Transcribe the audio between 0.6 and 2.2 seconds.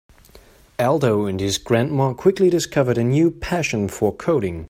Aldo and his grandma